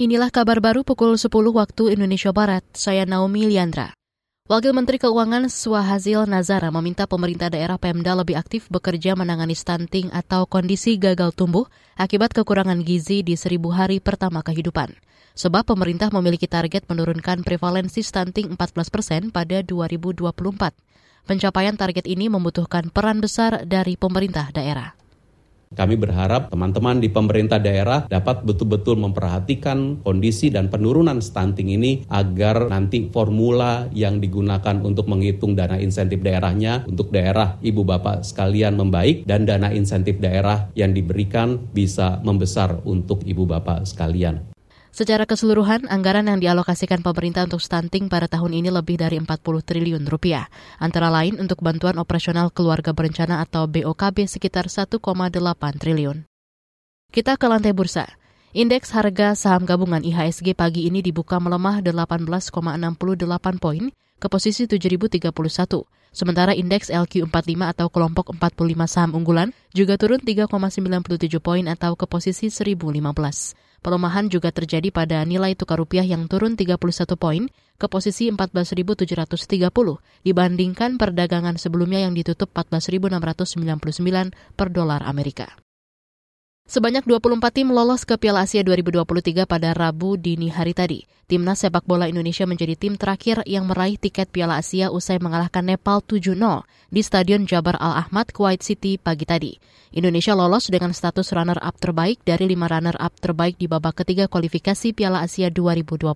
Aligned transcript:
Inilah 0.00 0.32
kabar 0.32 0.56
baru 0.64 0.88
pukul 0.88 1.20
10 1.20 1.28
waktu 1.52 1.92
Indonesia 1.92 2.32
Barat. 2.32 2.64
Saya 2.72 3.04
Naomi 3.04 3.44
Liandra. 3.44 3.92
Wakil 4.48 4.72
Menteri 4.72 4.96
Keuangan 4.96 5.52
Swahazil 5.52 6.24
Nazara 6.24 6.72
meminta 6.72 7.04
pemerintah 7.04 7.52
daerah 7.52 7.76
Pemda 7.76 8.16
lebih 8.16 8.40
aktif 8.40 8.72
bekerja 8.72 9.12
menangani 9.12 9.52
stunting 9.52 10.08
atau 10.08 10.48
kondisi 10.48 10.96
gagal 10.96 11.36
tumbuh 11.36 11.68
akibat 12.00 12.32
kekurangan 12.32 12.80
gizi 12.80 13.20
di 13.20 13.36
seribu 13.36 13.68
hari 13.68 14.00
pertama 14.00 14.40
kehidupan. 14.40 14.96
Sebab 15.36 15.68
pemerintah 15.68 16.08
memiliki 16.08 16.48
target 16.48 16.88
menurunkan 16.88 17.44
prevalensi 17.44 18.00
stunting 18.00 18.48
14 18.56 18.88
persen 18.88 19.28
pada 19.28 19.60
2024. 19.60 20.24
Pencapaian 21.28 21.76
target 21.76 22.08
ini 22.08 22.32
membutuhkan 22.32 22.88
peran 22.88 23.20
besar 23.20 23.68
dari 23.68 24.00
pemerintah 24.00 24.56
daerah. 24.56 24.96
Kami 25.72 25.96
berharap 25.96 26.52
teman-teman 26.52 27.00
di 27.00 27.08
pemerintah 27.08 27.56
daerah 27.56 28.04
dapat 28.06 28.44
betul-betul 28.44 29.00
memperhatikan 29.00 30.04
kondisi 30.04 30.52
dan 30.52 30.68
penurunan 30.68 31.18
stunting 31.24 31.72
ini 31.72 32.04
agar 32.12 32.68
nanti 32.68 33.08
formula 33.08 33.88
yang 33.96 34.20
digunakan 34.20 34.78
untuk 34.84 35.08
menghitung 35.08 35.56
dana 35.56 35.80
insentif 35.80 36.20
daerahnya 36.20 36.84
untuk 36.84 37.08
daerah 37.08 37.56
ibu 37.64 37.82
bapak 37.82 38.20
sekalian 38.22 38.76
membaik 38.76 39.24
dan 39.24 39.48
dana 39.48 39.72
insentif 39.72 40.20
daerah 40.20 40.68
yang 40.76 40.92
diberikan 40.92 41.56
bisa 41.72 42.20
membesar 42.20 42.84
untuk 42.84 43.24
ibu 43.24 43.48
bapak 43.48 43.88
sekalian. 43.88 44.51
Secara 44.92 45.24
keseluruhan, 45.24 45.88
anggaran 45.88 46.28
yang 46.28 46.36
dialokasikan 46.36 47.00
pemerintah 47.00 47.48
untuk 47.48 47.64
stunting 47.64 48.12
pada 48.12 48.28
tahun 48.28 48.52
ini 48.52 48.68
lebih 48.68 49.00
dari 49.00 49.16
40 49.16 49.40
triliun 49.64 50.04
rupiah. 50.04 50.52
Antara 50.76 51.08
lain 51.08 51.40
untuk 51.40 51.64
bantuan 51.64 51.96
operasional 51.96 52.52
keluarga 52.52 52.92
berencana 52.92 53.40
atau 53.40 53.64
BOKB 53.64 54.28
sekitar 54.28 54.68
1,8 54.68 55.00
triliun. 55.80 56.28
Kita 57.08 57.40
ke 57.40 57.46
lantai 57.48 57.72
bursa. 57.72 58.04
Indeks 58.52 58.92
harga 58.92 59.32
saham 59.32 59.64
gabungan 59.64 60.04
IHSG 60.04 60.52
pagi 60.52 60.84
ini 60.84 61.00
dibuka 61.00 61.40
melemah 61.40 61.80
18,68 61.80 62.52
poin 63.56 63.88
ke 64.20 64.26
posisi 64.28 64.68
7.031. 64.68 65.32
Sementara 66.12 66.52
indeks 66.52 66.92
LQ45 66.92 67.56
atau 67.64 67.88
kelompok 67.88 68.36
45 68.36 68.84
saham 68.84 69.16
unggulan 69.16 69.56
juga 69.72 69.96
turun 69.96 70.20
3,97 70.20 71.40
poin 71.40 71.64
atau 71.64 71.96
ke 71.96 72.04
posisi 72.04 72.52
1015. 72.52 73.71
Pelemahan 73.82 74.30
juga 74.30 74.54
terjadi 74.54 74.94
pada 74.94 75.26
nilai 75.26 75.58
tukar 75.58 75.82
rupiah 75.82 76.06
yang 76.06 76.30
turun 76.30 76.54
31 76.54 76.78
poin 77.18 77.50
ke 77.82 77.86
posisi 77.90 78.30
14.730 78.30 79.02
dibandingkan 80.22 81.02
perdagangan 81.02 81.58
sebelumnya 81.58 82.06
yang 82.06 82.14
ditutup 82.14 82.54
14.699 82.54 83.18
per 84.54 84.70
dolar 84.70 85.02
Amerika. 85.02 85.50
Sebanyak 86.72 87.04
24 87.04 87.52
tim 87.52 87.68
lolos 87.68 88.08
ke 88.08 88.16
Piala 88.16 88.48
Asia 88.48 88.64
2023 88.64 89.44
pada 89.44 89.76
Rabu 89.76 90.16
dini 90.16 90.48
hari 90.48 90.72
tadi. 90.72 91.04
Timnas 91.28 91.60
sepak 91.60 91.84
bola 91.84 92.08
Indonesia 92.08 92.48
menjadi 92.48 92.80
tim 92.80 92.96
terakhir 92.96 93.44
yang 93.44 93.68
meraih 93.68 94.00
tiket 94.00 94.32
Piala 94.32 94.56
Asia 94.56 94.88
usai 94.88 95.20
mengalahkan 95.20 95.68
Nepal 95.68 96.00
7-0 96.00 96.32
di 96.88 97.04
Stadion 97.04 97.44
Jabar 97.44 97.76
Al-Ahmad, 97.76 98.32
Kuwait 98.32 98.64
City 98.64 98.96
pagi 98.96 99.28
tadi. 99.28 99.52
Indonesia 99.92 100.32
lolos 100.32 100.72
dengan 100.72 100.96
status 100.96 101.36
runner-up 101.36 101.76
terbaik 101.76 102.24
dari 102.24 102.48
lima 102.48 102.72
runner-up 102.72 103.20
terbaik 103.20 103.60
di 103.60 103.68
babak 103.68 104.00
ketiga 104.00 104.24
kualifikasi 104.32 104.96
Piala 104.96 105.28
Asia 105.28 105.52
2023. 105.52 106.08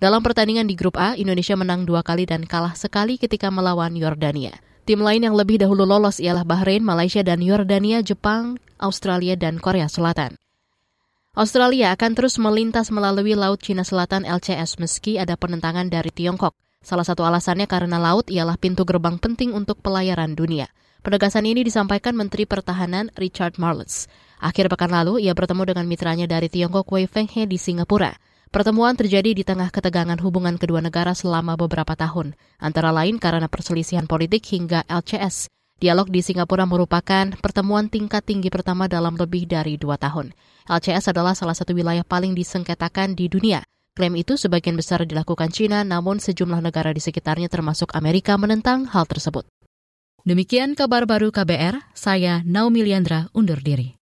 Dalam 0.00 0.24
pertandingan 0.24 0.64
di 0.64 0.72
grup 0.72 0.96
A, 0.96 1.12
Indonesia 1.20 1.52
menang 1.52 1.84
dua 1.84 2.00
kali 2.00 2.24
dan 2.24 2.48
kalah 2.48 2.72
sekali 2.72 3.20
ketika 3.20 3.52
melawan 3.52 3.92
Yordania. 3.92 4.69
Tim 4.90 5.06
lain 5.06 5.22
yang 5.22 5.38
lebih 5.38 5.62
dahulu 5.62 5.86
lolos 5.86 6.18
ialah 6.18 6.42
Bahrain, 6.42 6.82
Malaysia, 6.82 7.22
dan 7.22 7.38
Yordania, 7.38 8.02
Jepang, 8.02 8.58
Australia, 8.82 9.38
dan 9.38 9.62
Korea 9.62 9.86
Selatan. 9.86 10.34
Australia 11.30 11.94
akan 11.94 12.18
terus 12.18 12.42
melintas 12.42 12.90
melalui 12.90 13.38
Laut 13.38 13.62
Cina 13.62 13.86
Selatan 13.86 14.26
LCS 14.26 14.82
meski 14.82 15.14
ada 15.14 15.38
penentangan 15.38 15.86
dari 15.86 16.10
Tiongkok. 16.10 16.58
Salah 16.82 17.06
satu 17.06 17.22
alasannya 17.22 17.70
karena 17.70 18.02
laut 18.02 18.34
ialah 18.34 18.58
pintu 18.58 18.82
gerbang 18.82 19.14
penting 19.14 19.54
untuk 19.54 19.78
pelayaran 19.78 20.34
dunia. 20.34 20.66
Penegasan 21.06 21.46
ini 21.46 21.62
disampaikan 21.62 22.18
Menteri 22.18 22.42
Pertahanan 22.50 23.14
Richard 23.14 23.62
Marles. 23.62 24.10
Akhir 24.42 24.66
pekan 24.66 24.90
lalu, 24.90 25.22
ia 25.22 25.38
bertemu 25.38 25.70
dengan 25.70 25.86
mitranya 25.86 26.26
dari 26.26 26.50
Tiongkok 26.50 26.90
Wei 26.90 27.06
Fenghe 27.06 27.46
di 27.46 27.62
Singapura. 27.62 28.10
Pertemuan 28.50 28.98
terjadi 28.98 29.30
di 29.30 29.46
tengah 29.46 29.70
ketegangan 29.70 30.18
hubungan 30.26 30.58
kedua 30.58 30.82
negara 30.82 31.14
selama 31.14 31.54
beberapa 31.54 31.94
tahun, 31.94 32.34
antara 32.58 32.90
lain 32.90 33.22
karena 33.22 33.46
perselisihan 33.46 34.10
politik 34.10 34.42
hingga 34.50 34.82
LCS. 34.90 35.46
Dialog 35.78 36.10
di 36.10 36.18
Singapura 36.18 36.66
merupakan 36.66 37.30
pertemuan 37.38 37.86
tingkat 37.86 38.26
tinggi 38.26 38.50
pertama 38.50 38.90
dalam 38.90 39.14
lebih 39.14 39.46
dari 39.46 39.78
dua 39.78 39.94
tahun. 40.02 40.34
LCS 40.66 41.14
adalah 41.14 41.38
salah 41.38 41.54
satu 41.54 41.78
wilayah 41.78 42.02
paling 42.02 42.34
disengketakan 42.34 43.14
di 43.14 43.30
dunia. 43.30 43.62
Klaim 43.94 44.18
itu 44.18 44.34
sebagian 44.34 44.74
besar 44.74 45.06
dilakukan 45.06 45.54
China, 45.54 45.86
namun 45.86 46.18
sejumlah 46.18 46.58
negara 46.58 46.90
di 46.90 46.98
sekitarnya 46.98 47.46
termasuk 47.46 47.94
Amerika 47.94 48.34
menentang 48.34 48.90
hal 48.90 49.06
tersebut. 49.06 49.46
Demikian 50.26 50.74
kabar 50.74 51.06
baru 51.06 51.30
KBR, 51.30 51.94
saya 51.94 52.42
Naomi 52.42 52.82
Liandra 52.82 53.30
undur 53.30 53.62
diri. 53.62 53.94